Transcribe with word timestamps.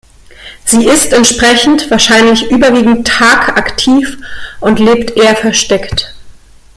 Sie 0.65 0.87
ist 0.87 1.13
entsprechend 1.13 1.91
wahrscheinlich 1.91 2.49
überwiegend 2.49 3.07
tagaktiv 3.07 4.17
und 4.59 4.79
lebt 4.79 5.15
eher 5.15 5.35
versteckt. 5.35 6.15